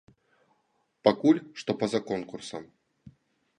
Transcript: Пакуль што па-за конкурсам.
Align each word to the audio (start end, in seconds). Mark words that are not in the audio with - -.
Пакуль 1.09 1.43
што 1.63 1.71
па-за 1.83 1.99
конкурсам. 2.09 2.63